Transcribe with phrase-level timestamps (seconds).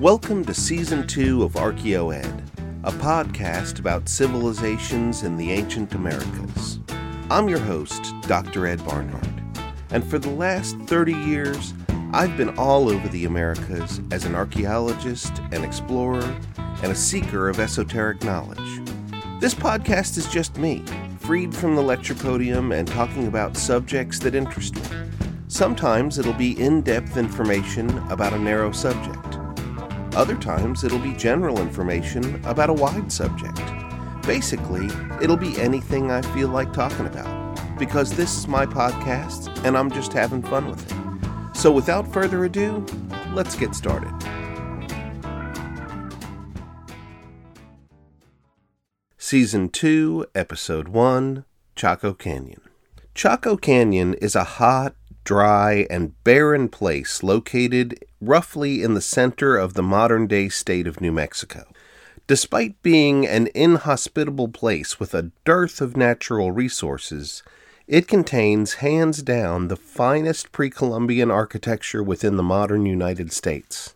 [0.00, 2.42] Welcome to Season 2 of ArchaeoEd,
[2.84, 6.78] a podcast about civilizations in the ancient Americas.
[7.32, 8.68] I'm your host, Dr.
[8.68, 9.26] Ed Barnhart,
[9.90, 11.74] and for the last 30 years,
[12.12, 16.32] I've been all over the Americas as an archaeologist, an explorer,
[16.84, 18.80] and a seeker of esoteric knowledge.
[19.40, 20.84] This podcast is just me,
[21.18, 25.10] freed from the lecture podium and talking about subjects that interest me.
[25.48, 29.27] Sometimes it'll be in depth information about a narrow subject.
[30.14, 33.60] Other times it'll be general information about a wide subject.
[34.26, 34.86] Basically,
[35.22, 39.90] it'll be anything I feel like talking about, because this is my podcast and I'm
[39.90, 41.56] just having fun with it.
[41.56, 42.84] So without further ado,
[43.32, 44.12] let's get started.
[49.16, 51.44] Season 2, Episode 1
[51.76, 52.62] Chaco Canyon.
[53.14, 54.94] Chaco Canyon is a hot,
[55.28, 61.02] dry, and barren place located roughly in the center of the modern day state of
[61.02, 61.66] New Mexico.
[62.26, 67.42] Despite being an inhospitable place with a dearth of natural resources,
[67.86, 73.94] it contains hands down the finest pre Columbian architecture within the modern United States.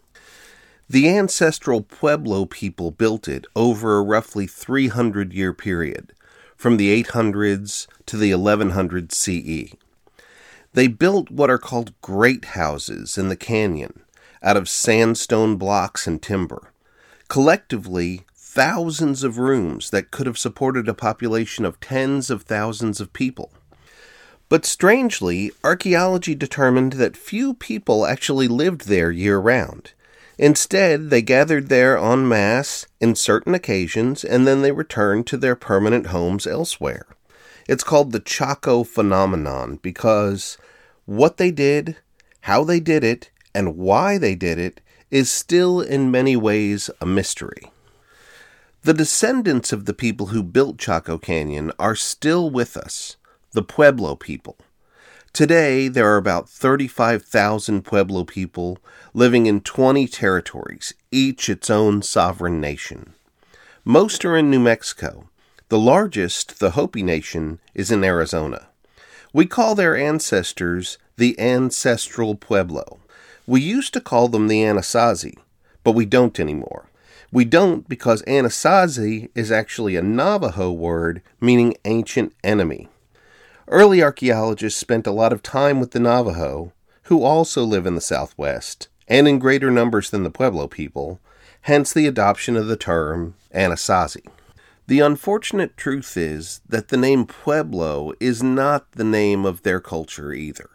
[0.87, 6.13] The ancestral Pueblo people built it over a roughly 300 year period,
[6.59, 9.82] from the 800s to the 1100s CE.
[10.75, 14.03] They built what are called great houses in the canyon
[14.43, 16.73] out of sandstone blocks and timber.
[17.29, 23.13] Collectively, thousands of rooms that could have supported a population of tens of thousands of
[23.13, 23.53] people.
[24.49, 29.93] But strangely, archaeology determined that few people actually lived there year round.
[30.39, 35.57] Instead, they gathered there en masse in certain occasions and then they returned to their
[35.57, 37.07] permanent homes elsewhere.
[37.73, 40.59] It's called the Chaco phenomenon because
[41.07, 41.97] what they did,
[42.43, 47.07] how they did it, and why they did it is still in many ways a
[47.07, 47.73] mystery.
[48.83, 53.17] The descendants of the people who built Chaco Canyon are still with us,
[53.53, 54.59] the Pueblo people.
[55.33, 58.81] Today, there are about 35,000 Pueblo people
[59.15, 63.15] living in 20 territories, each its own sovereign nation.
[63.83, 65.31] Most are in New Mexico,
[65.73, 68.67] the largest, the Hopi Nation, is in Arizona.
[69.33, 72.99] We call their ancestors the ancestral Pueblo.
[73.47, 75.39] We used to call them the Anasazi,
[75.83, 76.91] but we don't anymore.
[77.33, 82.91] We don't because Anasazi is actually a Navajo word meaning ancient enemy.
[83.67, 88.03] Early archaeologists spent a lot of time with the Navajo, who also live in the
[88.03, 91.19] Southwest, and in greater numbers than the Pueblo people,
[91.63, 94.27] hence the adoption of the term Anasazi.
[94.89, 100.33] The unfortunate truth is that the name Pueblo is not the name of their culture
[100.33, 100.71] either.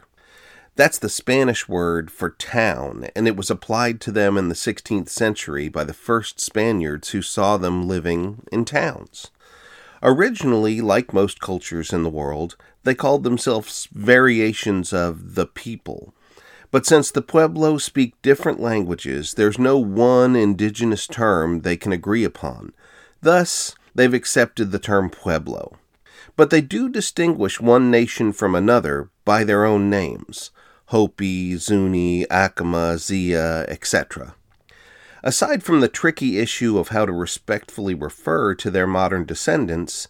[0.78, 5.09] That's the Spanish word for town, and it was applied to them in the 16th
[5.09, 9.31] century by the first Spaniards who saw them living in towns.
[10.01, 16.13] Originally, like most cultures in the world, they called themselves variations of the people.
[16.72, 22.23] But since the Pueblo speak different languages, there's no one indigenous term they can agree
[22.23, 22.73] upon.
[23.22, 25.75] Thus, they've accepted the term Pueblo.
[26.38, 30.52] But they do distinguish one nation from another by their own names
[30.85, 34.35] Hopi, Zuni, Acoma, Zia, etc.
[35.22, 40.08] Aside from the tricky issue of how to respectfully refer to their modern descendants,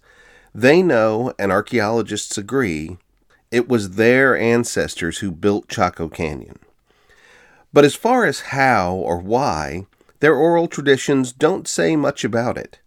[0.54, 2.98] they know, and archaeologists agree,
[3.50, 6.60] it was their ancestors who built Chaco Canyon.
[7.74, 9.86] But as far as how or why,
[10.20, 12.80] their oral traditions don't say much about it.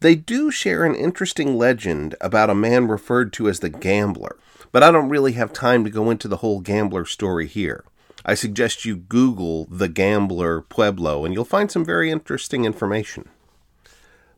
[0.00, 4.36] They do share an interesting legend about a man referred to as the Gambler,
[4.70, 7.84] but I don't really have time to go into the whole Gambler story here.
[8.24, 13.28] I suggest you Google the Gambler Pueblo and you'll find some very interesting information.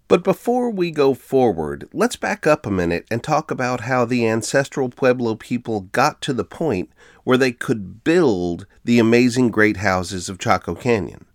[0.06, 4.26] But before we go forward, let's back up a minute and talk about how the
[4.26, 6.90] ancestral Pueblo people got to the point
[7.24, 11.26] where they could build the amazing great houses of Chaco Canyon.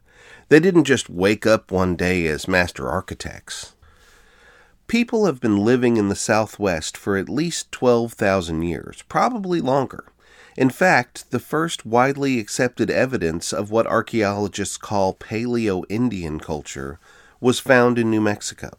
[0.49, 3.75] They didn't just wake up one day as master architects.
[4.87, 10.05] People have been living in the Southwest for at least 12,000 years, probably longer.
[10.55, 16.99] In fact, the first widely accepted evidence of what archaeologists call Paleo Indian culture
[17.39, 18.71] was found in New Mexico.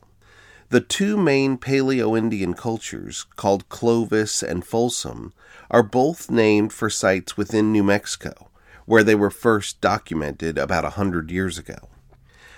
[0.69, 5.33] The two main Paleo Indian cultures, called Clovis and Folsom,
[5.71, 8.51] are both named for sites within New Mexico,
[8.87, 11.89] where they were first documented about a hundred years ago.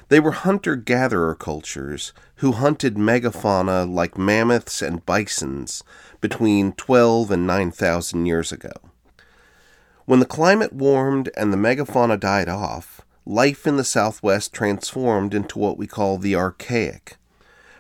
[0.09, 5.83] They were hunter gatherer cultures who hunted megafauna like mammoths and bisons
[6.21, 8.73] between 12 and 9,000 years ago.
[10.05, 15.59] When the climate warmed and the megafauna died off, life in the Southwest transformed into
[15.59, 17.17] what we call the Archaic.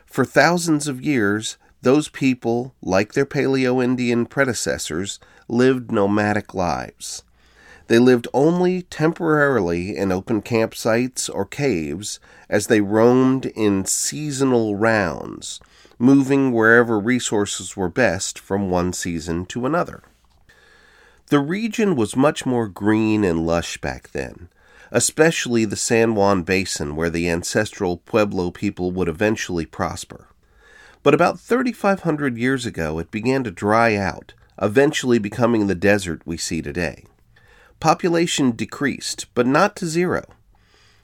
[0.04, 7.22] For thousands of years, those people, like their Paleo Indian predecessors, lived nomadic lives.
[7.88, 12.18] They lived only temporarily in open campsites or caves
[12.48, 15.60] as they roamed in seasonal rounds,
[15.98, 20.02] moving wherever resources were best from one season to another.
[21.28, 24.48] The region was much more green and lush back then,
[24.90, 30.28] especially the San Juan Basin where the ancestral Pueblo people would eventually prosper.
[31.02, 36.36] But about 3,500 years ago, it began to dry out, eventually becoming the desert we
[36.36, 37.04] see today.
[37.80, 40.24] Population decreased, but not to zero.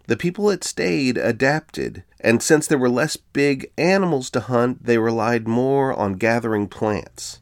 [0.07, 4.99] The people that stayed adapted, and since there were less big animals to hunt, they
[4.99, 7.41] relied more on gathering plants.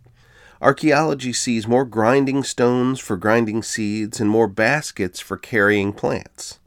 [0.61, 6.59] Archaeology sees more grinding stones for grinding seeds and more baskets for carrying plants.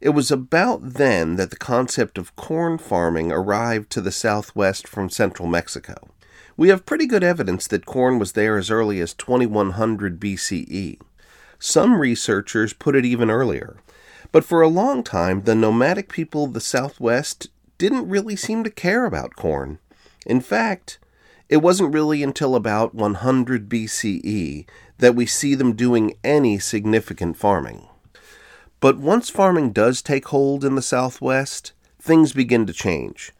[0.00, 5.08] It was about then that the concept of corn farming arrived to the southwest from
[5.08, 6.10] central Mexico.
[6.56, 10.98] We have pretty good evidence that corn was there as early as 2100 BCE.
[11.62, 13.76] Some researchers put it even earlier.
[14.32, 18.70] But for a long time, the nomadic people of the Southwest didn't really seem to
[18.70, 19.78] care about corn.
[20.24, 20.98] In fact,
[21.50, 24.66] it wasn't really until about 100 BCE
[24.98, 27.86] that we see them doing any significant farming.
[28.80, 33.32] But once farming does take hold in the Southwest, things begin to change.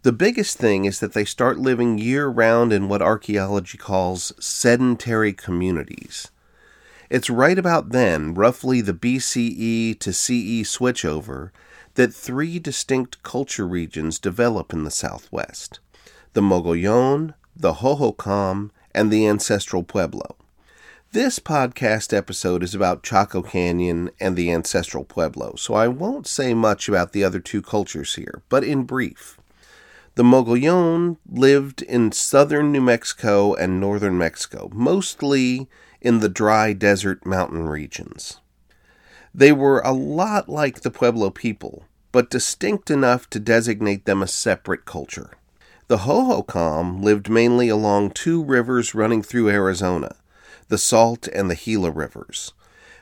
[0.00, 5.34] The biggest thing is that they start living year round in what archaeology calls sedentary
[5.34, 6.30] communities.
[7.08, 11.50] It's right about then, roughly the BCE to CE switchover,
[11.94, 15.80] that three distinct culture regions develop in the Southwest
[16.32, 20.36] the Mogollon, the Hohokam, and the ancestral Pueblo.
[21.12, 26.52] This podcast episode is about Chaco Canyon and the ancestral Pueblo, so I won't say
[26.52, 29.38] much about the other two cultures here, but in brief.
[30.16, 35.68] The Mogollon lived in southern New Mexico and northern Mexico, mostly
[36.00, 38.40] in the dry desert mountain regions.
[39.34, 44.26] They were a lot like the Pueblo people, but distinct enough to designate them a
[44.26, 45.30] separate culture.
[45.88, 50.16] The Hohokam lived mainly along two rivers running through Arizona,
[50.68, 52.52] the Salt and the Gila rivers.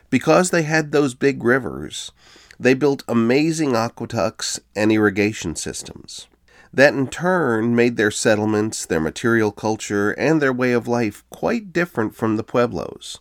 [0.09, 2.11] Because they had those big rivers,
[2.59, 6.27] they built amazing aqueducts and irrigation systems
[6.75, 11.73] that in turn made their settlements, their material culture, and their way of life quite
[11.73, 13.19] different from the Pueblos.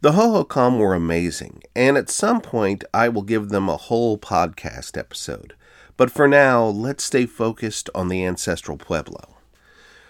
[0.00, 4.96] The Hohokam were amazing, and at some point I will give them a whole podcast
[4.96, 5.54] episode.
[5.96, 9.36] But for now, let's stay focused on the ancestral Pueblo.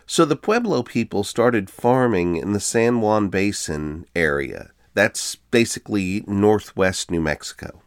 [0.07, 4.71] So the Pueblo people started farming in the San Juan Basin area.
[4.95, 7.82] That's basically northwest New Mexico.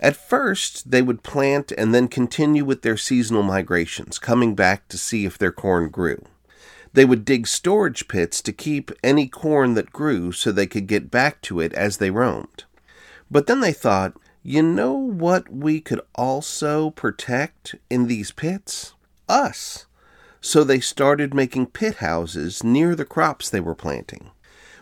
[0.00, 4.98] At first, they would plant and then continue with their seasonal migrations, coming back to
[4.98, 6.24] see if their corn grew.
[6.92, 11.10] They would dig storage pits to keep any corn that grew so they could get
[11.10, 12.64] back to it as they roamed.
[13.30, 18.94] But then they thought, you know what we could also protect in these pits?
[19.28, 19.86] Us.
[20.40, 24.30] So they started making pit houses near the crops they were planting.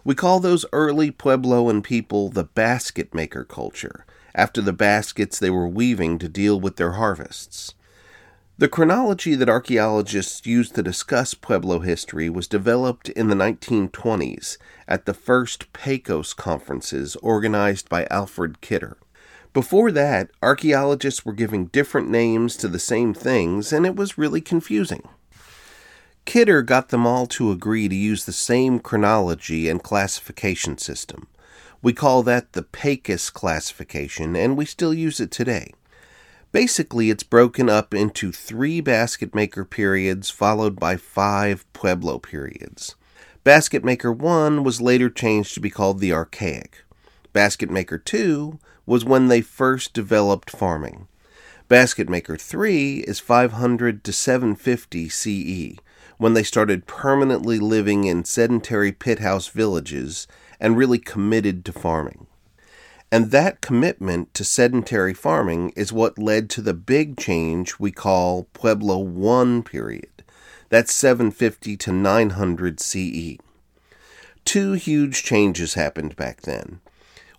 [0.05, 5.69] We call those early Puebloan people the basket maker culture after the baskets they were
[5.69, 7.75] weaving to deal with their harvests.
[8.59, 15.07] The chronology that archaeologists use to discuss Pueblo history was developed in the 1920s at
[15.07, 18.99] the first PECOS conferences organized by Alfred Kidder.
[19.53, 24.41] Before that, archaeologists were giving different names to the same things, and it was really
[24.41, 25.09] confusing.
[26.25, 31.27] Kidder got them all to agree to use the same chronology and classification system.
[31.83, 35.73] We call that the Pecos classification, and we still use it today.
[36.53, 42.95] Basically, it's broken up into three basket maker periods followed by five Pueblo periods.
[43.43, 46.85] Basket Maker 1 was later changed to be called the Archaic.
[47.33, 51.09] Basket Maker 2 was when they first developed farming.
[51.67, 55.77] Basket Maker 3 is 500 to 750 CE,
[56.19, 60.29] when they started permanently living in sedentary pit house villages
[60.63, 62.29] and really committed to farming.
[63.11, 68.45] And that commitment to sedentary farming is what led to the big change we call
[68.55, 70.25] Pueblo 1 period.
[70.71, 73.37] That's 750 to 900 CE.
[74.45, 76.81] Two huge changes happened back then.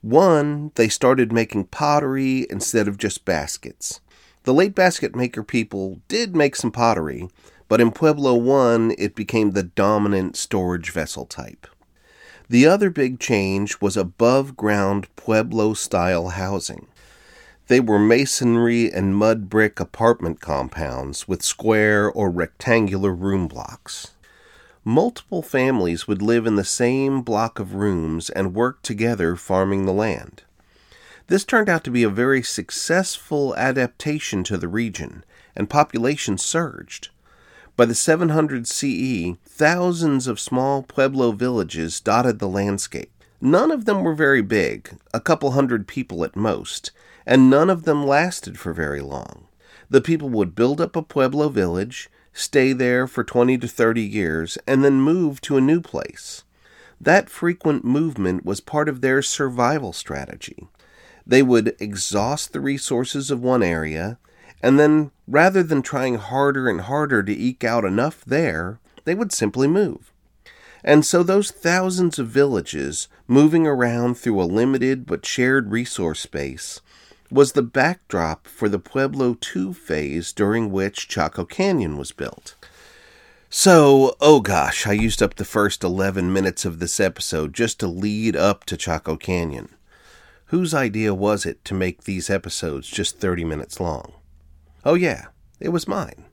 [0.02, 4.02] One, they started making pottery instead of just baskets.
[4.44, 7.30] The late basket maker people did make some pottery,
[7.70, 11.66] but in Pueblo 1 it became the dominant storage vessel type.
[12.54, 16.86] The other big change was above ground Pueblo style housing.
[17.66, 24.12] They were masonry and mud brick apartment compounds with square or rectangular room blocks.
[24.86, 29.92] Multiple families would live in the same block of rooms and work together farming the
[29.92, 30.44] land.
[31.26, 37.10] This turned out to be a very successful adaptation to the region, and population surged.
[37.76, 43.12] By the 700 CE, thousands of small Pueblo villages dotted the landscape.
[43.42, 46.92] None of them were very big, a couple hundred people at most,
[47.26, 49.48] and none of them lasted for very long.
[49.90, 54.60] The people would build up a Pueblo village, stay there for 20 to 30 years,
[54.68, 56.44] and then move to a new place.
[57.02, 60.68] That frequent movement was part of their survival strategy.
[61.26, 64.20] They would exhaust the resources of one area,
[64.64, 69.34] and then, rather than trying harder and harder to eke out enough there, they would
[69.34, 70.14] simply move.
[70.86, 76.80] And so those thousands of villages moving around through a limited but shared resource space
[77.30, 82.56] was the backdrop for the Pueblo II phase during which Chaco Canyon was built.
[83.50, 87.88] So, oh gosh, I used up the first 11 minutes of this episode just to
[87.88, 89.76] lead up to Chaco Canyon.
[90.48, 94.14] Whose idea was it to make these episodes just 30 minutes long?
[94.86, 95.28] Oh, yeah,
[95.60, 96.26] it was mine.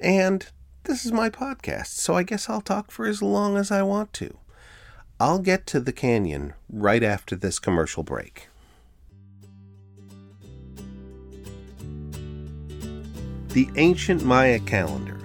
[0.00, 0.46] And
[0.84, 4.12] this is my podcast, so I guess I'll talk for as long as I want
[4.14, 4.38] to.
[5.18, 8.48] I'll get to the canyon right after this commercial break.
[13.56, 15.18] the ancient Maya calendar.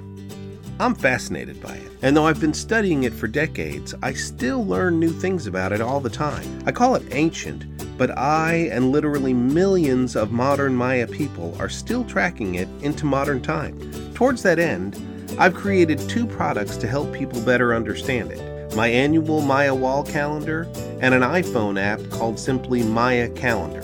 [0.80, 5.02] I'm fascinated by it, and though I've been studying it for decades, I still learn
[5.02, 6.64] new things about it all the time.
[6.66, 7.66] I call it ancient,
[8.02, 13.44] but I and literally millions of modern Maya people are still tracking it into modern
[13.44, 13.78] time.
[14.16, 15.00] Towards that end,
[15.38, 20.68] I've created two products to help people better understand it my annual Maya wall calendar
[21.00, 23.84] and an iPhone app called simply Maya Calendar.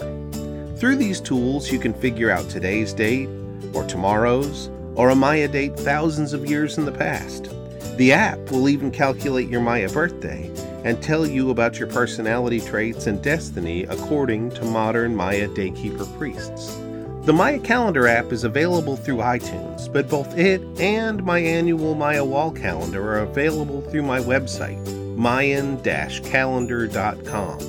[0.77, 3.29] Through these tools, you can figure out today's date,
[3.75, 7.51] or tomorrow's, or a Maya date thousands of years in the past.
[7.97, 10.49] The app will even calculate your Maya birthday
[10.87, 16.77] and tell you about your personality traits and destiny according to modern Maya daykeeper priests.
[17.25, 22.23] The Maya Calendar app is available through iTunes, but both it and my annual Maya
[22.23, 24.81] Wall Calendar are available through my website,
[25.17, 27.59] mayan calendar.com.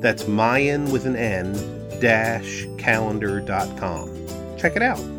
[0.00, 1.54] That's Mayan with an N
[2.00, 4.56] dash calendar.com.
[4.56, 5.17] Check it out.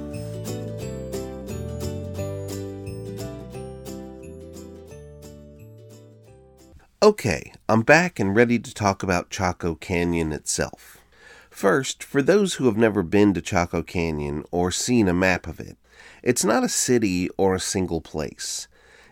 [7.02, 10.98] Okay, I'm back and ready to talk about Chaco Canyon itself.
[11.50, 15.62] First, for those who have never been to Chaco Canyon or seen a map of
[15.62, 15.78] it,
[16.24, 18.68] it's not a city or a single place.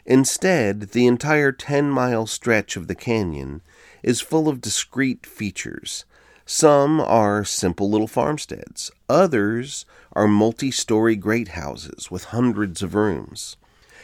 [0.06, 3.62] Instead, the entire 10 mile stretch of the canyon
[4.04, 6.04] is full of discrete features.
[6.46, 13.56] Some are simple little farmsteads, others are multi story great houses with hundreds of rooms.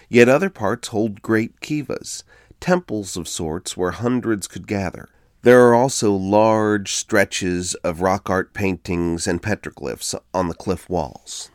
[0.08, 2.24] Yet other parts hold great kivas
[2.64, 5.10] temples of sorts where hundreds could gather.
[5.42, 11.52] There are also large stretches of rock art paintings and petroglyphs on the cliff walls.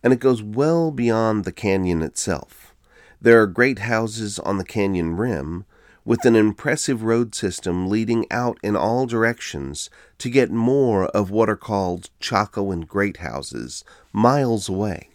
[0.00, 2.72] And it goes well beyond the canyon itself.
[3.20, 5.64] There are great houses on the canyon rim
[6.04, 11.50] with an impressive road system leading out in all directions to get more of what
[11.50, 15.08] are called Chacoan Great Houses miles away.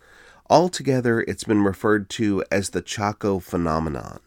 [0.49, 4.19] Altogether, it's been referred to as the Chaco phenomenon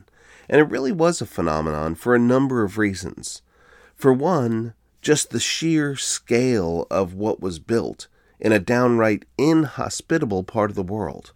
[0.49, 3.43] and it really was a phenomenon for a number of reasons.
[3.95, 10.71] For one, just the sheer scale of what was built in a downright inhospitable part
[10.71, 11.33] of the world.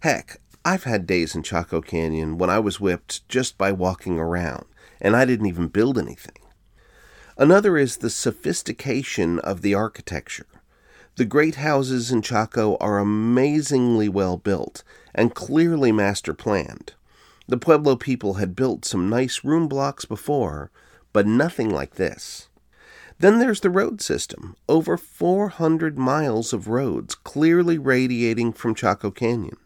[0.00, 4.66] Heck, I've had days in Chaco Canyon when I was whipped just by walking around,
[5.00, 6.42] and I didn't even build anything.
[7.38, 10.46] Another is the sophistication of the architecture.
[11.16, 14.82] The great houses in Chaco are amazingly well built
[15.14, 16.94] and clearly master planned.
[17.48, 20.72] The Pueblo people had built some nice room blocks before,
[21.12, 22.48] but nothing like this.
[23.18, 29.56] Then there's the road system over 400 miles of roads clearly radiating from Chaco Canyon.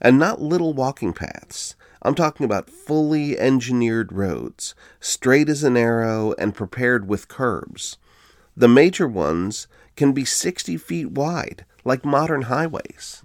[0.00, 1.74] And not little walking paths.
[2.02, 7.98] I'm talking about fully engineered roads, straight as an arrow and prepared with curbs.
[8.56, 13.24] The major ones can be 60 feet wide, like modern highways.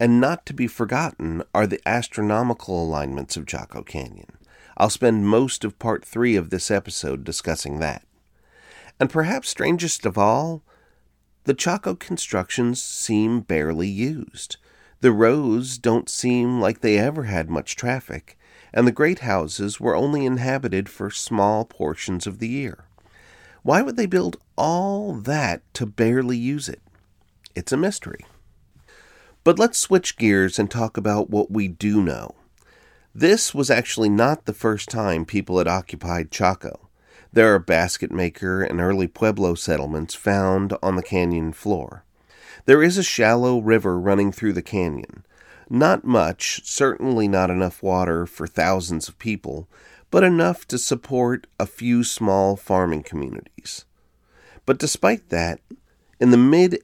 [0.00, 4.32] And not to be forgotten are the astronomical alignments of Chaco Canyon.
[4.78, 8.06] I'll spend most of part three of this episode discussing that.
[8.98, 10.62] And perhaps strangest of all,
[11.44, 14.56] the Chaco constructions seem barely used.
[15.02, 18.38] The roads don't seem like they ever had much traffic,
[18.72, 22.84] and the great houses were only inhabited for small portions of the year.
[23.62, 26.80] Why would they build all that to barely use it?
[27.54, 28.24] It's a mystery.
[29.42, 32.34] But let's switch gears and talk about what we do know.
[33.14, 36.88] This was actually not the first time people had occupied Chaco.
[37.32, 42.04] There are basket maker and early Pueblo settlements found on the canyon floor.
[42.66, 45.24] There is a shallow river running through the canyon.
[45.68, 49.68] Not much, certainly not enough water for thousands of people,
[50.10, 53.84] but enough to support a few small farming communities.
[54.66, 55.60] But despite that,
[56.20, 56.82] in the mid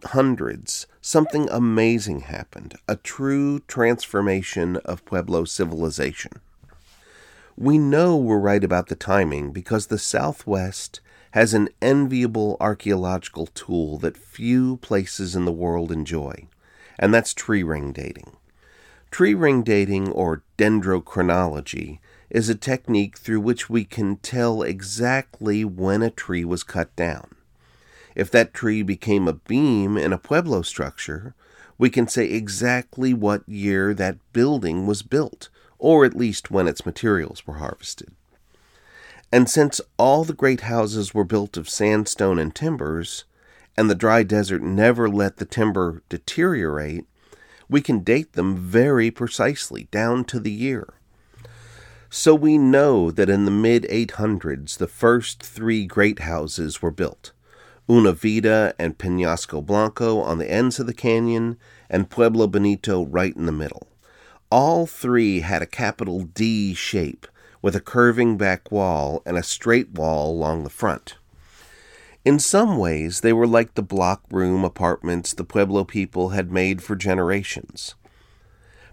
[0.00, 6.32] 800s, something amazing happened a true transformation of Pueblo civilization.
[7.56, 11.00] We know we're right about the timing because the Southwest
[11.32, 16.46] has an enviable archaeological tool that few places in the world enjoy,
[16.98, 18.36] and that's tree ring dating.
[19.10, 21.98] Tree ring dating, or dendrochronology,
[22.30, 27.34] is a technique through which we can tell exactly when a tree was cut down.
[28.18, 31.36] If that tree became a beam in a Pueblo structure,
[31.78, 36.84] we can say exactly what year that building was built, or at least when its
[36.84, 38.10] materials were harvested.
[39.30, 43.24] And since all the great houses were built of sandstone and timbers,
[43.76, 47.06] and the dry desert never let the timber deteriorate,
[47.68, 50.94] we can date them very precisely, down to the year.
[52.10, 57.30] So we know that in the mid 800s, the first three great houses were built
[57.90, 61.56] Una Vida and Penasco Blanco on the ends of the canyon,
[61.88, 63.88] and Pueblo Bonito right in the middle.
[64.50, 67.26] All three had a capital D shape,
[67.62, 71.16] with a curving back wall and a straight wall along the front.
[72.24, 76.82] In some ways, they were like the block room apartments the Pueblo people had made
[76.82, 77.94] for generations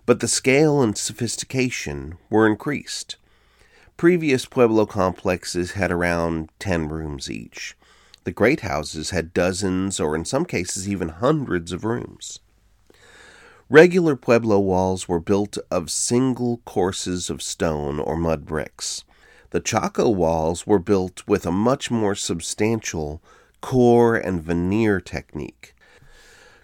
[0.05, 3.17] but the scale and sophistication were increased.
[3.97, 7.75] Previous Pueblo complexes had around 10 rooms each.
[8.25, 12.39] The great houses had dozens, or in some cases even hundreds of rooms.
[13.69, 19.03] Regular Pueblo walls were built of single courses of stone or mud bricks.
[19.51, 23.21] The Chaco walls were built with a much more substantial
[23.61, 25.75] core and veneer technique.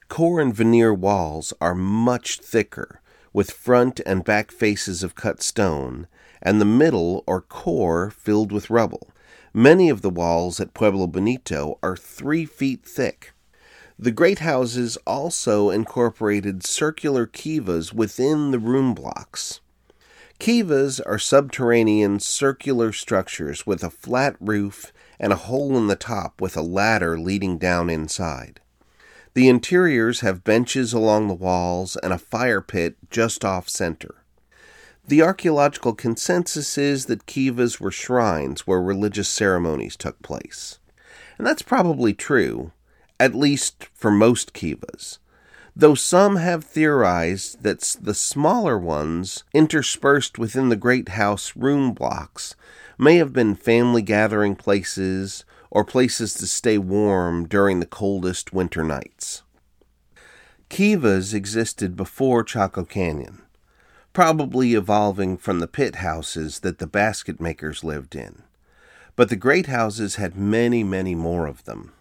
[0.10, 3.02] Core and veneer walls are much thicker
[3.34, 6.08] with front and back faces of cut stone,
[6.42, 9.12] and the middle or core filled with rubble.
[9.54, 13.34] Many of the walls at Pueblo Bonito are three feet thick.
[14.00, 19.60] The great houses also incorporated circular kivas within the room blocks.
[20.40, 26.40] Kivas are subterranean circular structures with a flat roof and a hole in the top
[26.40, 28.62] with a ladder leading down inside.
[29.34, 34.21] The interiors have benches along the walls and a fire pit just off center.
[35.12, 40.80] The archaeological consensus is that kivas were shrines where religious ceremonies took place.
[41.38, 42.72] And that's probably true,
[43.20, 45.18] at least for most kivas,
[45.76, 52.56] though some have theorized that the smaller ones, interspersed within the great house room blocks,
[52.98, 58.82] may have been family gathering places or places to stay warm during the coldest winter
[58.82, 59.44] nights.
[60.70, 63.41] Kivas existed before Chaco Canyon,
[64.14, 68.44] probably evolving from the pit houses that the basket makers lived in.
[69.16, 71.94] But the great houses had many, many more of them.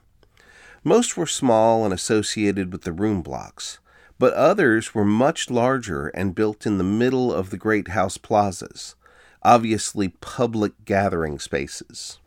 [0.82, 3.78] Most were small and associated with the room blocks,
[4.18, 8.94] but others were much larger and built in the middle of the great house plazas,
[9.42, 12.18] obviously public gathering spaces.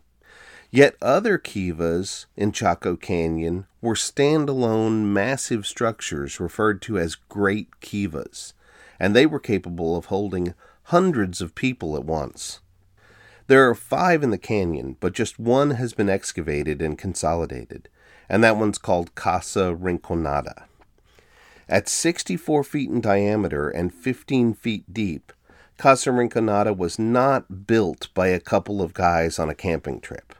[0.70, 8.54] Yet other kivas in Chaco Canyon were standalone massive structures referred to as great kivas,
[8.98, 10.54] and they were capable of holding
[10.84, 12.60] hundreds of people at once.
[13.46, 17.88] There are five in the canyon, but just one has been excavated and consolidated,
[18.28, 20.64] and that one's called Casa Rinconada.
[21.68, 25.32] At 64 feet in diameter and 15 feet deep,
[25.76, 30.34] Casa Rinconada was not built by a couple of guys on a camping trip.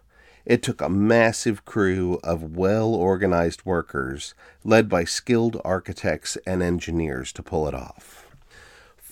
[0.47, 7.33] It took a massive crew of well organized workers, led by skilled architects and engineers,
[7.33, 8.24] to pull it off.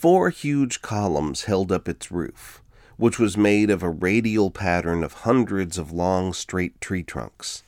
[0.02, 2.60] Four huge columns held up its roof,
[2.96, 7.62] which was made of a radial pattern of hundreds of long, straight tree trunks.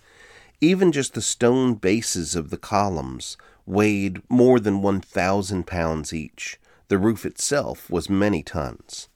[0.61, 6.59] Even just the stone bases of the columns weighed more than 1,000 pounds each.
[6.89, 9.07] The roof itself was many tons.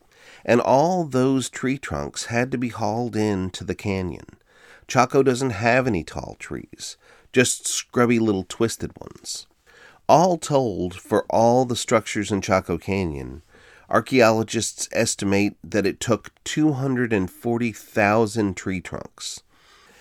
[0.44, 4.36] And all those tree trunks had to be hauled in to the canyon.
[4.86, 6.96] Chaco doesn't have any tall trees,
[7.32, 9.48] just scrubby little twisted ones.
[10.08, 13.42] All told, for all the structures in Chaco Canyon,
[13.90, 19.42] archaeologists estimate that it took 240,000 tree trunks.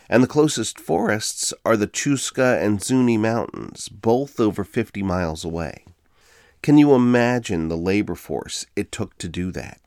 [0.09, 5.83] And the closest forests are the Chuska and Zuni Mountains, both over 50 miles away.
[6.61, 9.81] Can you imagine the labor force it took to do that?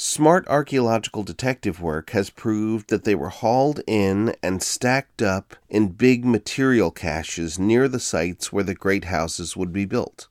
[0.00, 5.88] Smart archaeological detective work has proved that they were hauled in and stacked up in
[5.88, 10.28] big material caches near the sites where the great houses would be built.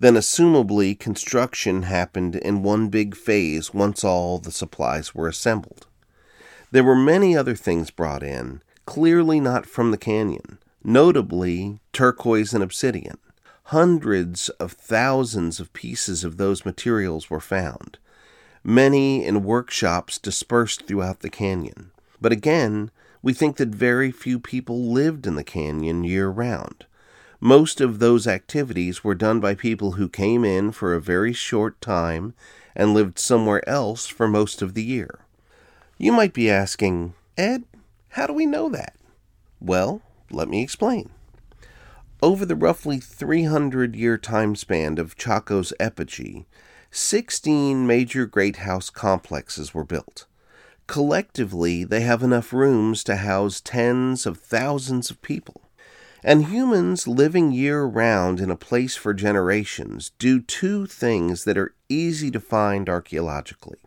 [0.00, 5.86] Then, assumably, construction happened in one big phase once all the supplies were assembled.
[6.70, 12.64] There were many other things brought in, clearly not from the canyon, notably turquoise and
[12.64, 13.18] obsidian.
[13.64, 17.98] Hundreds of thousands of pieces of those materials were found,
[18.64, 21.90] many in workshops dispersed throughout the canyon.
[22.20, 22.90] But again,
[23.22, 26.86] we think that very few people lived in the canyon year round.
[27.40, 31.80] Most of those activities were done by people who came in for a very short
[31.80, 32.34] time
[32.76, 35.20] and lived somewhere else for most of the year.
[35.98, 37.64] You might be asking, Ed,
[38.10, 38.94] how do we know that?
[39.60, 41.10] Well, let me explain.
[42.22, 46.44] Over the roughly 300 year time span of Chaco's epogee,
[46.94, 50.26] 16 major great house complexes were built.
[50.86, 55.62] Collectively, they have enough rooms to house tens of thousands of people.
[56.22, 61.74] And humans living year round in a place for generations do two things that are
[61.88, 63.78] easy to find archaeologically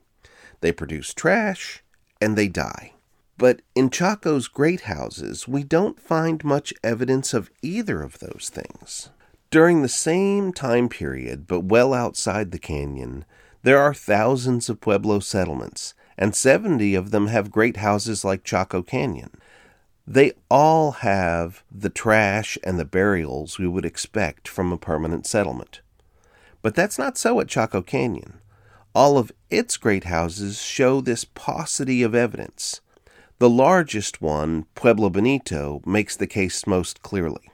[0.62, 1.84] they produce trash
[2.20, 2.94] and they die.
[3.38, 9.10] But in Chaco's great houses, we don't find much evidence of either of those things.
[9.56, 13.24] During the same time period, but well outside the canyon,
[13.63, 18.84] there are thousands of Pueblo settlements, and 70 of them have great houses like Chaco
[18.84, 19.32] Canyon.
[20.06, 25.80] They all have the trash and the burials we would expect from a permanent settlement.
[26.62, 28.41] But that's not so at Chaco Canyon.
[28.94, 32.82] All of its great houses show this paucity of evidence.
[33.39, 37.52] The largest one, Pueblo Bonito, makes the case most clearly.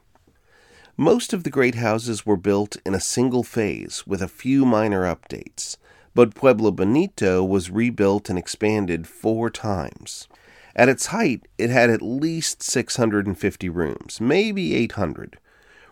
[1.02, 5.02] Most of the great houses were built in a single phase with a few minor
[5.02, 5.78] updates,
[6.14, 10.28] but Pueblo Bonito was rebuilt and expanded four times.
[10.76, 15.40] At its height, it had at least 650 rooms, maybe 800,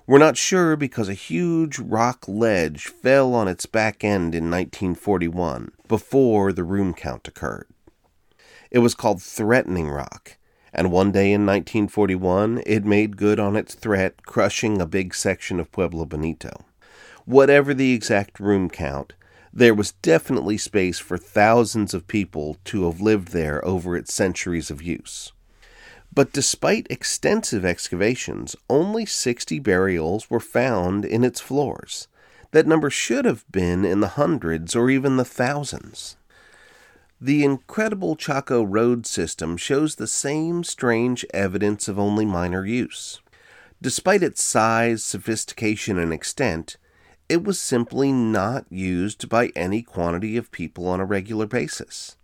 [0.05, 5.71] we're not sure because a huge rock ledge fell on its back end in 1941,
[5.87, 7.65] before the room count occurred.
[8.69, 10.37] It was called Threatening Rock,
[10.73, 15.59] and one day in 1941 it made good on its threat, crushing a big section
[15.59, 16.65] of Pueblo Bonito.
[17.25, 19.13] Whatever the exact room count,
[19.53, 24.69] there was definitely space for thousands of people to have lived there over its centuries
[24.69, 25.31] of use.
[26.13, 32.07] But despite extensive excavations, only 60 burials were found in its floors.
[32.51, 36.15] That number should have been in the hundreds or even the thousands.
[37.21, 43.19] The incredible Chaco road system shows the same strange evidence of only minor use.
[43.81, 46.77] Despite its size, sophistication, and extent,
[47.27, 52.15] it was simply not used by any quantity of people on a regular basis.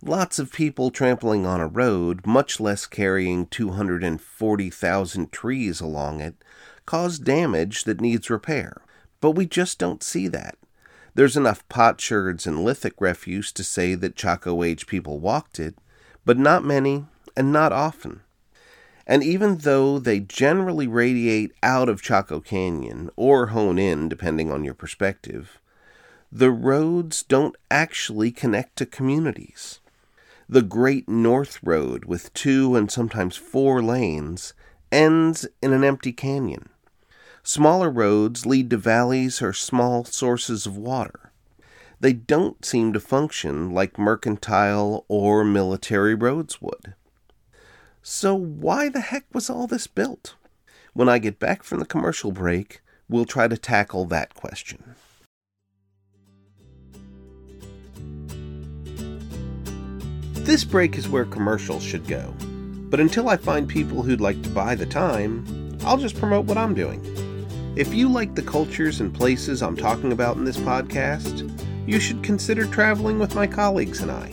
[0.00, 6.34] Lots of people trampling on a road, much less carrying 240,000 trees along it,
[6.86, 8.80] cause damage that needs repair.
[9.20, 10.56] But we just don't see that.
[11.14, 15.76] There's enough potsherds and lithic refuse to say that Chaco age people walked it,
[16.24, 17.04] but not many
[17.36, 18.20] and not often.
[19.06, 24.64] And even though they generally radiate out of Chaco Canyon, or hone in, depending on
[24.64, 25.60] your perspective,
[26.32, 29.78] the roads don't actually connect to communities.
[30.48, 34.52] The Great North Road, with two and sometimes four lanes,
[34.90, 36.70] ends in an empty canyon.
[37.46, 41.30] Smaller roads lead to valleys or small sources of water.
[42.00, 46.94] They don't seem to function like mercantile or military roads would.
[48.02, 50.36] So, why the heck was all this built?
[50.94, 52.80] When I get back from the commercial break,
[53.10, 54.94] we'll try to tackle that question.
[60.32, 62.34] This break is where commercials should go.
[62.88, 66.56] But until I find people who'd like to buy the time, I'll just promote what
[66.56, 67.23] I'm doing.
[67.76, 71.50] If you like the cultures and places I'm talking about in this podcast,
[71.88, 74.30] you should consider traveling with my colleagues and I.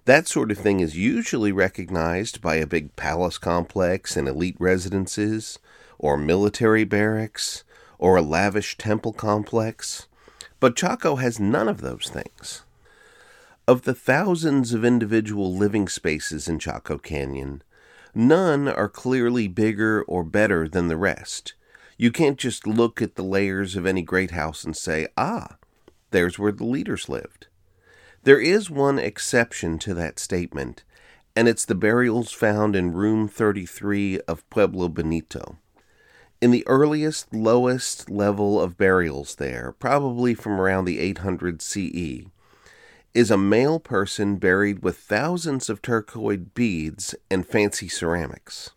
[0.05, 5.59] That sort of thing is usually recognized by a big palace complex and elite residences,
[5.99, 7.63] or military barracks,
[7.99, 10.07] or a lavish temple complex,
[10.59, 12.63] but Chaco has none of those things.
[13.67, 17.61] Of the thousands of individual living spaces in Chaco Canyon,
[18.13, 21.53] none are clearly bigger or better than the rest.
[21.97, 25.57] You can't just look at the layers of any great house and say, ah,
[26.11, 27.47] there's where the leaders lived.
[28.23, 30.83] There is one exception to that statement,
[31.35, 35.57] and it's the burials found in room 33 of Pueblo Bonito.
[36.41, 42.25] In the earliest, lowest level of burials there, probably from around the 800 CE,
[43.13, 48.71] is a male person buried with thousands of turquoise beads and fancy ceramics.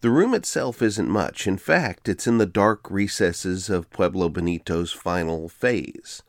[0.00, 1.46] The room itself isn't much.
[1.46, 6.22] In fact, it's in the dark recesses of Pueblo Bonito's final phase.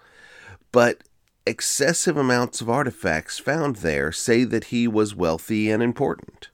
[0.72, 1.04] But
[1.46, 6.50] excessive amounts of artifacts found there say that he was wealthy and important.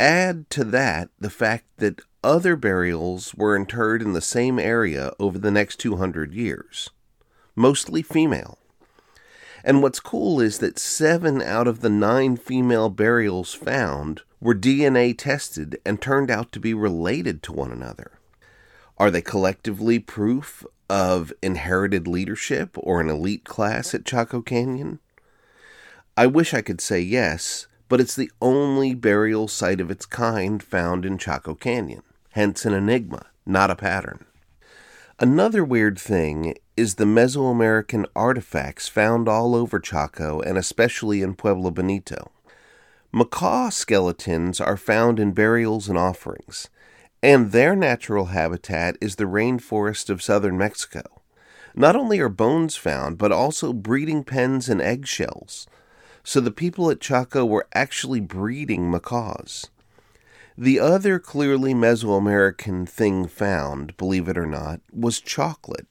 [0.00, 5.38] Add to that the fact that other burials were interred in the same area over
[5.38, 6.90] the next 200 years,
[7.54, 8.58] mostly female.
[9.66, 15.18] And what's cool is that seven out of the nine female burials found were DNA
[15.18, 18.12] tested and turned out to be related to one another.
[18.96, 25.00] Are they collectively proof of inherited leadership or an elite class at Chaco Canyon?
[26.16, 30.62] I wish I could say yes, but it's the only burial site of its kind
[30.62, 32.02] found in Chaco Canyon
[32.36, 34.26] hence an enigma, not a pattern.
[35.18, 41.70] Another weird thing is the Mesoamerican artifacts found all over Chaco and especially in Pueblo
[41.70, 42.30] Bonito.
[43.12, 46.68] Macaw skeletons are found in burials and offerings,
[47.22, 51.00] and their natural habitat is the rainforest of southern Mexico.
[51.74, 55.66] Not only are bones found, but also breeding pens and eggshells.
[56.24, 59.70] So the people at Chaco were actually breeding macaws.
[60.58, 65.86] The other clearly Mesoamerican thing found, believe it or not, was chocolate.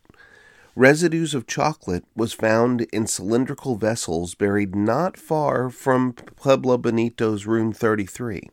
[0.78, 7.72] Residues of chocolate was found in cylindrical vessels buried not far from Pueblo Bonito's room
[7.72, 8.50] 33.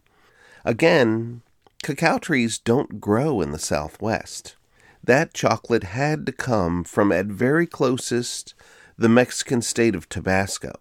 [0.64, 1.42] Again,
[1.82, 4.54] cacao trees don't grow in the southwest.
[5.02, 8.54] That chocolate had to come from at very closest
[8.96, 10.74] the Mexican state of Tabasco,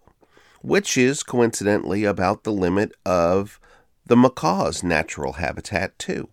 [0.60, 3.58] which is coincidentally about the limit of
[4.06, 6.28] the macaw's natural habitat, too.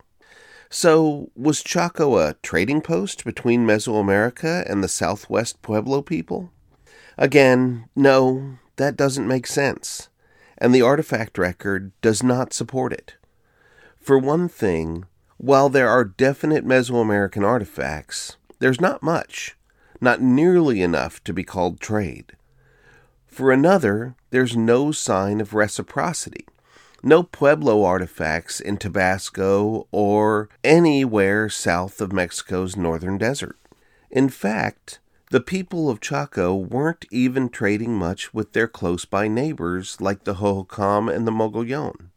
[0.72, 6.52] So, was Chaco a trading post between Mesoamerica and the southwest Pueblo people?
[7.18, 10.10] Again, no, that doesn't make sense,
[10.60, 13.16] and the artifact record does not support it.
[14.00, 15.06] For one thing,
[15.38, 19.58] while there are definite Mesoamerican artifacts, there's not much,
[20.00, 22.34] not nearly enough to be called trade.
[23.26, 26.46] For another, there's no sign of reciprocity
[27.04, 33.58] no Pueblo artifacts in Tabasco or anywhere south of Mexico's northern desert.
[34.12, 35.00] In fact,
[35.32, 40.36] the people of Chaco weren't even trading much with their close by neighbors like the
[40.36, 42.10] Hohokam and the Mogollon.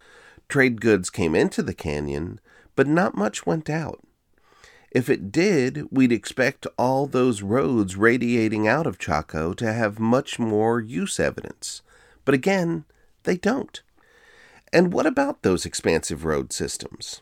[0.48, 2.40] Trade goods came into the canyon,
[2.74, 4.00] but not much went out.
[4.90, 10.38] If it did, we'd expect all those roads radiating out of Chaco to have much
[10.38, 11.82] more use evidence.
[12.24, 12.84] But again,
[13.24, 13.82] they don't.
[14.72, 17.20] And what about those expansive road systems?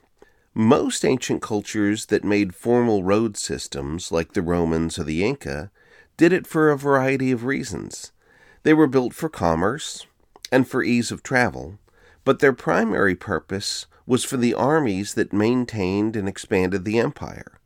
[0.54, 5.72] Most ancient cultures that made formal road systems, like the Romans or the Inca,
[6.16, 8.12] did it for a variety of reasons.
[8.62, 10.06] They were built for commerce
[10.52, 11.78] and for ease of travel,
[12.24, 17.58] but their primary purpose was for the armies that maintained and expanded the empire.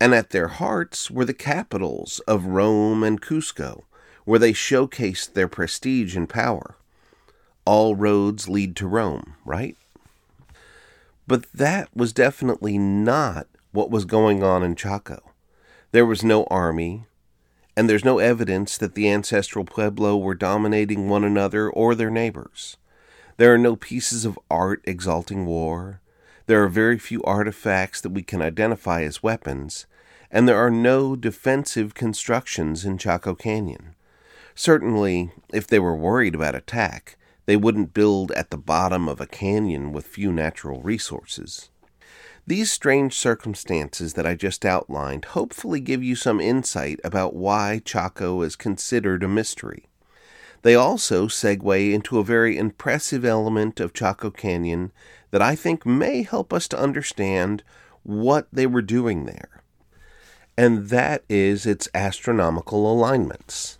[0.00, 3.84] And at their hearts were the capitals of Rome and Cusco,
[4.24, 6.76] where they showcased their prestige and power.
[7.68, 9.76] All roads lead to Rome, right?
[11.26, 15.20] But that was definitely not what was going on in Chaco.
[15.92, 17.04] There was no army,
[17.76, 22.78] and there's no evidence that the ancestral Pueblo were dominating one another or their neighbors.
[23.36, 26.00] There are no pieces of art exalting war.
[26.46, 29.84] There are very few artifacts that we can identify as weapons,
[30.30, 33.94] and there are no defensive constructions in Chaco Canyon.
[34.54, 37.17] Certainly, if they were worried about attack,
[37.48, 41.70] they wouldn't build at the bottom of a canyon with few natural resources.
[42.46, 48.42] These strange circumstances that I just outlined hopefully give you some insight about why Chaco
[48.42, 49.86] is considered a mystery.
[50.60, 54.92] They also segue into a very impressive element of Chaco Canyon
[55.30, 57.62] that I think may help us to understand
[58.02, 59.62] what they were doing there.
[60.58, 63.77] And that is its astronomical alignments.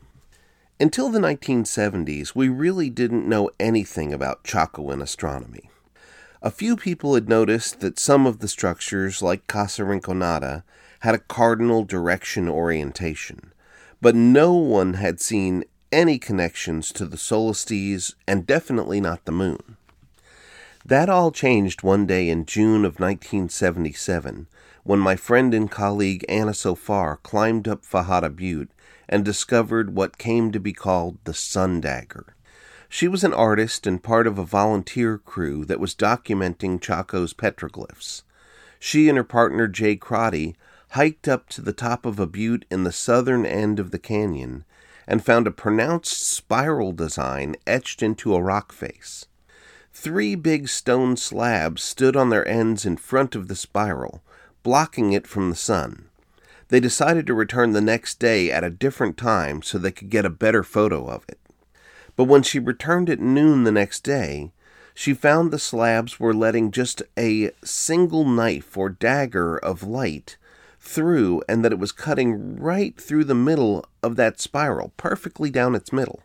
[0.80, 5.70] Until the 1970s, we really didn't know anything about Chacoan astronomy.
[6.40, 10.62] A few people had noticed that some of the structures, like Casa Rinconada,
[11.00, 13.52] had a cardinal direction orientation,
[14.00, 19.76] but no one had seen any connections to the solstices and definitely not the moon.
[20.84, 24.46] That all changed one day in June of 1977
[24.84, 28.70] when my friend and colleague Anna Sofaer climbed up Fajada Butte
[29.08, 32.34] and discovered what came to be called the Sun Dagger.
[32.88, 38.22] She was an artist and part of a volunteer crew that was documenting Chaco's petroglyphs.
[38.78, 40.56] She and her partner Jay Crotty
[40.90, 44.64] hiked up to the top of a butte in the southern end of the canyon
[45.06, 49.26] and found a pronounced spiral design etched into a rock face.
[49.92, 54.22] Three big stone slabs stood on their ends in front of the spiral,
[54.62, 56.07] blocking it from the sun.
[56.68, 60.26] They decided to return the next day at a different time so they could get
[60.26, 61.38] a better photo of it.
[62.14, 64.52] But when she returned at noon the next day,
[64.94, 70.36] she found the slabs were letting just a single knife or dagger of light
[70.80, 75.74] through, and that it was cutting right through the middle of that spiral, perfectly down
[75.74, 76.22] its middle.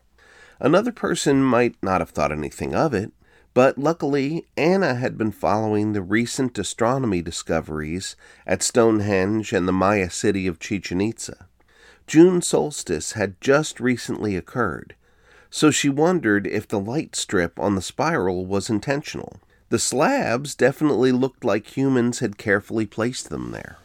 [0.60, 3.12] Another person might not have thought anything of it,
[3.54, 8.16] but luckily Anna had been following the recent astronomy discoveries
[8.48, 11.48] at Stonehenge and the Maya city of Chichen Itza.
[12.08, 14.96] June solstice had just recently occurred,
[15.50, 19.40] so she wondered if the light strip on the spiral was intentional.
[19.70, 23.78] The slabs definitely looked like humans had carefully placed them there.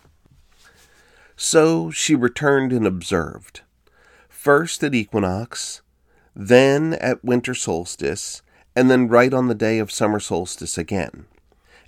[1.36, 3.60] So she returned and observed.
[4.28, 5.82] First at equinox,
[6.34, 8.42] then at winter solstice,
[8.78, 11.26] and then right on the day of summer solstice again.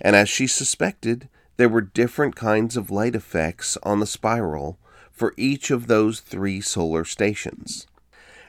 [0.01, 4.77] And as she suspected, there were different kinds of light effects on the spiral
[5.09, 7.87] for each of those three solar stations.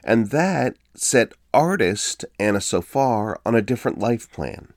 [0.03, 4.73] And that set artist Anna Sofaer on a different life plan.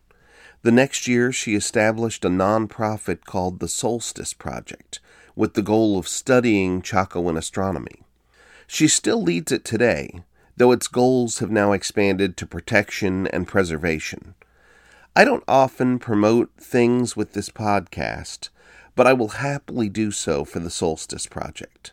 [0.62, 5.00] The next year, she established a nonprofit called the Solstice Project
[5.34, 8.04] with the goal of studying Chacoan astronomy.
[8.68, 10.22] She still leads it today,
[10.56, 14.34] though its goals have now expanded to protection and preservation.
[15.14, 18.50] I don't often promote things with this podcast,
[18.94, 21.92] but I will happily do so for the Solstice Project.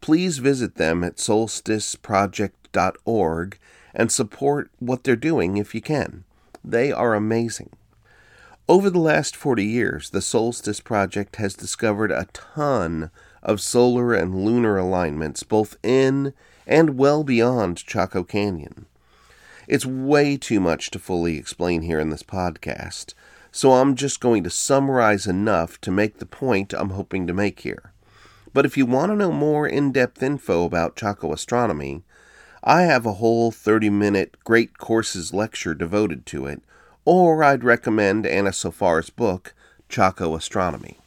[0.00, 3.58] Please visit them at solsticeproject.org
[3.94, 6.24] and support what they're doing if you can.
[6.64, 7.70] They are amazing.
[8.68, 13.10] Over the last 40 years, the Solstice Project has discovered a ton
[13.42, 16.34] of solar and lunar alignments both in
[16.68, 18.86] and well beyond Chaco Canyon.
[19.66, 23.14] It's way too much to fully explain here in this podcast,
[23.50, 27.60] so I'm just going to summarize enough to make the point I'm hoping to make
[27.60, 27.92] here.
[28.52, 32.02] But if you want to know more in depth info about Chaco astronomy,
[32.62, 36.62] I have a whole 30 minute Great Courses lecture devoted to it,
[37.04, 39.54] or I'd recommend Anna Sofaer's book,
[39.88, 40.98] Chaco Astronomy.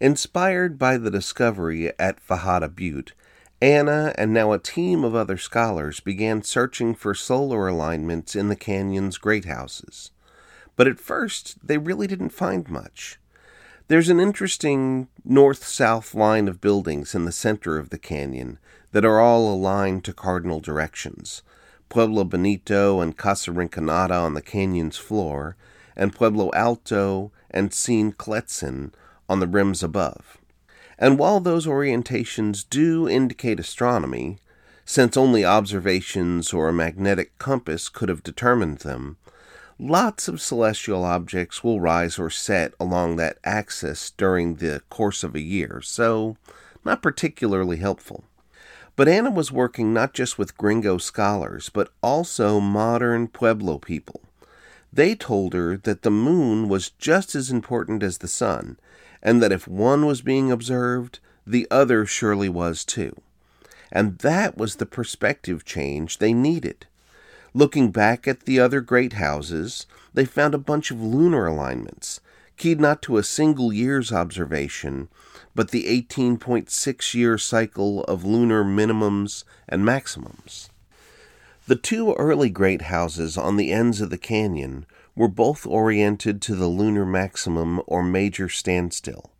[0.00, 3.12] Inspired by the discovery at Fajada Butte,
[3.64, 8.56] Anna and now a team of other scholars began searching for solar alignments in the
[8.56, 10.10] canyon's great houses.
[10.76, 13.18] But at first, they really didn't find much.
[13.88, 18.58] There's an interesting north south line of buildings in the center of the canyon
[18.92, 21.42] that are all aligned to cardinal directions
[21.88, 25.56] Pueblo Bonito and Casa Rinconada on the canyon's floor,
[25.96, 28.92] and Pueblo Alto and Tsin Kletsin
[29.26, 30.36] on the rims above.
[30.98, 34.38] And while those orientations do indicate astronomy,
[34.84, 39.16] since only observations or a magnetic compass could have determined them,
[39.78, 45.34] lots of celestial objects will rise or set along that axis during the course of
[45.34, 46.36] a year, so
[46.84, 48.24] not particularly helpful.
[48.96, 54.20] But Anna was working not just with gringo scholars, but also modern Pueblo people.
[54.92, 58.78] They told her that the moon was just as important as the sun,
[59.24, 63.16] and that if one was being observed, the other surely was too.
[63.90, 66.86] And that was the perspective change they needed.
[67.54, 72.20] Looking back at the other great houses, they found a bunch of lunar alignments,
[72.56, 75.08] keyed not to a single year's observation,
[75.54, 80.68] but the 18.6 year cycle of lunar minimums and maximums.
[81.66, 84.84] The two early great houses on the ends of the canyon
[85.16, 89.30] were both oriented to the lunar maximum or major standstill.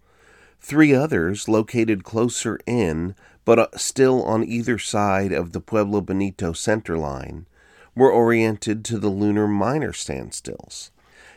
[0.60, 3.14] Three others, located closer in,
[3.44, 7.46] but uh, still on either side of the Pueblo Bonito center line,
[7.94, 10.90] were oriented to the lunar minor standstills.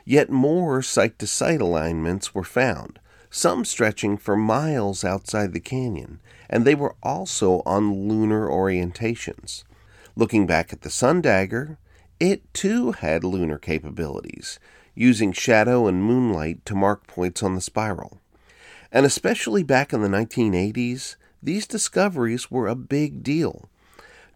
[0.06, 6.22] Yet more site to site alignments were found, some stretching for miles outside the canyon,
[6.50, 9.64] and they were also on lunar orientations.
[10.16, 11.78] Looking back at the sun dagger,
[12.20, 14.60] it too had lunar capabilities,
[14.96, 18.20] using shadow and moonlight to mark points on the spiral.
[18.92, 23.70] And especially back in the 1980s, these discoveries were a big deal.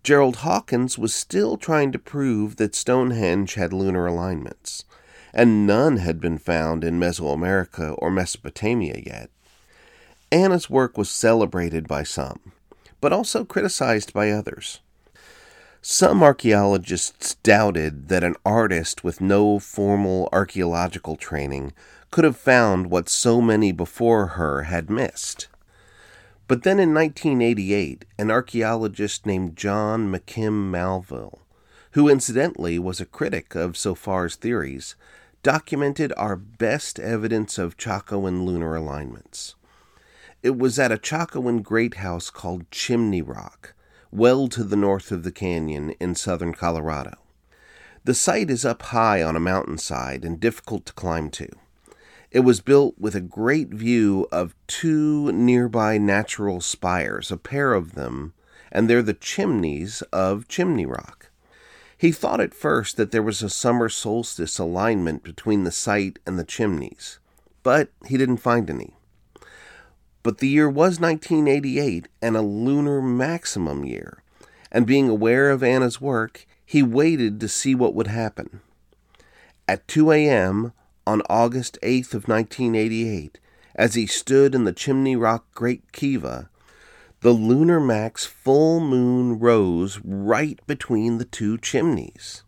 [0.04, 4.84] Gerald Hawkins was still trying to prove that Stonehenge had lunar alignments,
[5.34, 9.30] and none had been found in Mesoamerica or Mesopotamia yet.
[10.32, 12.40] Anna's work was celebrated by some,
[13.00, 14.80] but also criticized by others.
[15.84, 21.74] Some archaeologists doubted that an artist with no formal archaeological training
[22.12, 25.48] could have found what so many before her had missed.
[26.48, 31.40] But then in 1988, an archaeologist named John McKim Malville,
[31.94, 34.96] who incidentally was a critic of Sofaer's theories,
[35.42, 39.56] documented our best evidence of Chacoan lunar alignments.
[40.44, 43.74] It was at a Chacoan great house called Chimney Rock,
[44.12, 47.18] well to the north of the canyon in southern Colorado.
[48.04, 51.48] The site is up high on a mountainside and difficult to climb to.
[52.32, 57.94] It was built with a great view of two nearby natural spires, a pair of
[57.94, 58.34] them,
[58.72, 61.30] and they're the chimneys of Chimney Rock.
[61.98, 66.40] He thought at first that there was a summer solstice alignment between the site and
[66.40, 67.20] the chimneys,
[67.64, 68.96] but he didn't find any.
[70.24, 74.24] But the year was 1988 and a lunar maximum year,
[74.72, 78.62] and being aware of Anna's work, he waited to see what would happen.
[79.68, 80.74] At 2 a.m.
[81.08, 83.40] on August 8th of 1988,
[83.76, 86.50] as he stood in the Chimney Rock Great Kiva,
[87.22, 92.44] the lunar max full moon rose right between the two chimneys.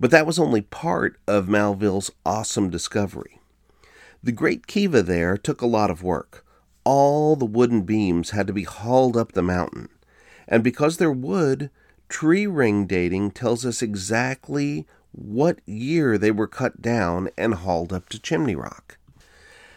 [0.00, 3.40] But that was only part of Malville's awesome discovery.
[4.22, 6.43] The Great Kiva there took a lot of work
[6.84, 9.88] all the wooden beams had to be hauled up the mountain.
[10.46, 11.70] And because they're wood,
[12.08, 18.08] tree ring dating tells us exactly what year they were cut down and hauled up
[18.10, 18.98] to Chimney Rock.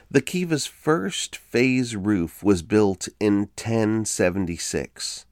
[0.09, 5.25] The Kiva's first phase roof was built in 1076.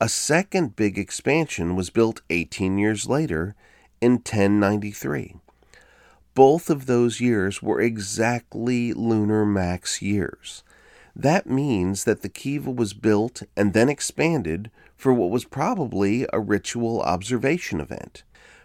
[0.00, 3.54] A second big expansion was built 18 years later
[4.00, 5.36] in 1093.
[6.34, 10.62] Both of those years were exactly lunar max years.
[11.18, 16.38] That means that the kiva was built and then expanded for what was probably a
[16.38, 18.22] ritual observation event.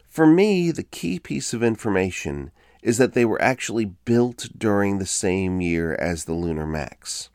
[0.07, 2.51] For me, the key piece of information
[2.83, 7.29] is that they were actually built during the same year as the lunar max.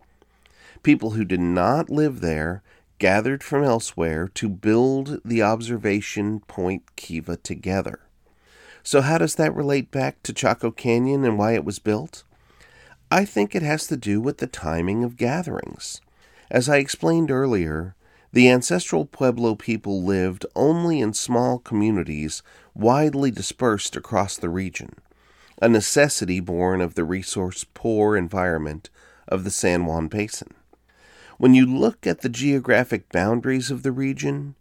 [0.85, 2.63] People who did not live there
[2.99, 8.01] gathered from elsewhere to build the observation point kiva together.
[8.85, 12.23] So, how does that relate back to Chaco Canyon and why it was built?
[13.11, 16.03] I think it has to do with the timing of gatherings.
[16.51, 17.95] As I explained earlier,
[18.33, 22.43] the ancestral Pueblo people lived only in small communities
[22.75, 24.95] widely dispersed across the region,
[25.63, 28.91] a necessity born of the resource poor environment
[29.27, 30.53] of the San Juan Basin.
[31.39, 34.55] When you look at the geographic boundaries of the region,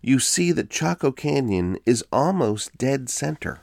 [0.00, 3.60] you see that Chaco Canyon is almost dead center.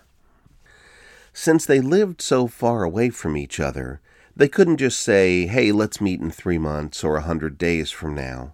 [1.34, 4.00] Since they lived so far away from each other,
[4.40, 8.16] they couldn't just say, hey, let's meet in three months or a hundred days from
[8.16, 8.54] now.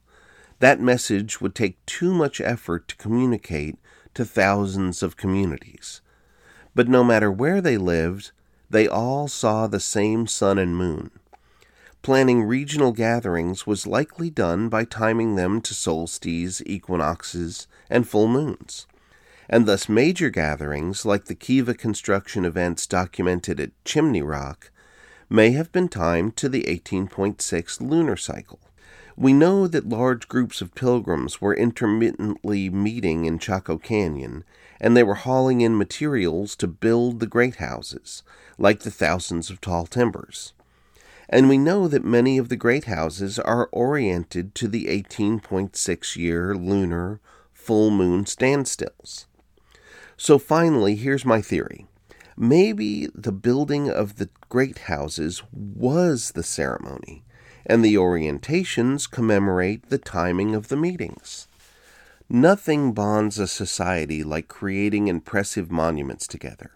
[0.57, 3.77] That message would take too much effort to communicate
[4.15, 6.01] to thousands of communities.
[6.73, 8.31] But no matter where they lived,
[8.67, 11.11] they all saw the same sun and moon.
[12.01, 18.88] Planning regional gatherings was likely done by timing them to solstices, equinoxes, and full moons.
[19.47, 24.71] And thus, major gatherings, like the Kiva construction events documented at Chimney Rock,
[25.30, 28.59] may have been timed to the 18.6 lunar cycle,
[29.17, 34.43] We know that large groups of pilgrims were intermittently meeting in Chaco Canyon,
[34.80, 38.23] and they were hauling in materials to build the great houses,
[38.57, 40.53] like the thousands of tall timbers.
[41.30, 46.55] And we know that many of the great houses are oriented to the 18.6 year
[46.55, 47.19] lunar
[47.51, 49.26] full moon standstills.
[50.17, 51.88] So finally, here's my theory.
[52.38, 57.23] Maybe the building of the great houses was the ceremony,
[57.65, 61.47] and the orientations commemorate the timing of the meetings.
[62.27, 66.71] Nothing bonds a society like creating impressive monuments together.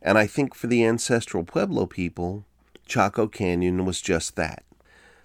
[0.00, 2.46] And I think for the ancestral Pueblo people,
[2.86, 4.64] Chaco Canyon was just that.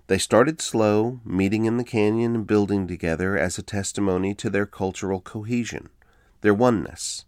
[0.07, 4.65] They started slow, meeting in the canyon and building together as a testimony to their
[4.65, 5.88] cultural cohesion,
[6.41, 7.24] their oneness.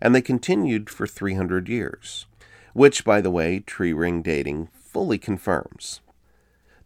[0.00, 2.26] And they continued for 300 years,
[2.72, 6.00] which, by the way, tree ring dating fully confirms.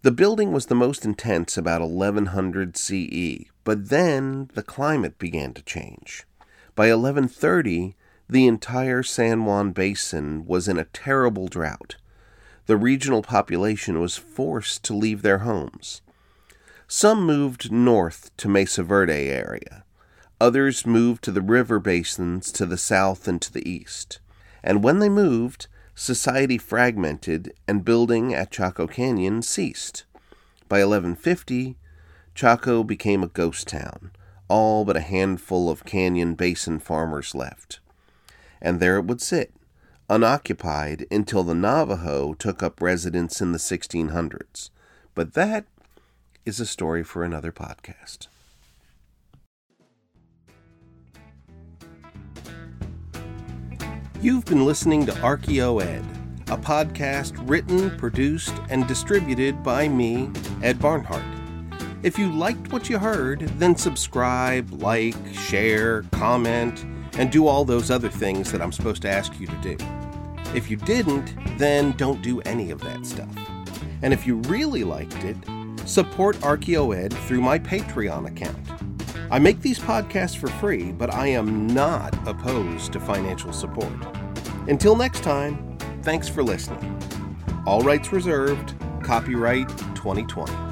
[0.03, 5.63] The building was the most intense about 1100 CE, but then the climate began to
[5.63, 6.25] change.
[6.75, 7.97] By 1130,
[8.29, 11.97] the entire San Juan Basin was in a terrible drought.
[12.67, 16.03] The regional population was forced to leave their homes.
[16.87, 19.85] Some moved north to Mesa Verde area.
[20.41, 24.21] Others moved to the river basins to the south and to the east.
[24.63, 30.05] And when they moved, society fragmented and building at Chaco Canyon ceased.
[30.69, 31.77] By 1150,
[32.37, 34.13] Chaco became a ghost town,
[34.47, 37.81] all but a handful of canyon basin farmers left.
[38.63, 39.53] And there it would sit,
[40.09, 44.71] unoccupied until the Navajo took up residence in the 1600s.
[45.17, 45.65] But that
[46.45, 48.29] is a story for another podcast.
[54.21, 56.03] You've been listening to ArchaeoEd,
[56.51, 60.29] a podcast written, produced, and distributed by me,
[60.61, 61.23] Ed Barnhart.
[62.03, 66.85] If you liked what you heard, then subscribe, like, share, comment,
[67.17, 69.77] and do all those other things that I'm supposed to ask you to do.
[70.53, 73.31] If you didn't, then don't do any of that stuff.
[74.03, 75.37] And if you really liked it,
[75.85, 78.59] support ArchaeoEd through my Patreon account.
[79.31, 83.93] I make these podcasts for free, but I am not opposed to financial support.
[84.69, 86.99] Until next time, thanks for listening.
[87.67, 90.68] All rights reserved, copyright 2020.